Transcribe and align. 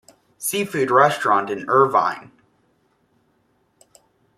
Seafood 0.39 0.89
Restaurant 0.89 1.51
in 1.51 1.69
Irvine. 1.69 2.31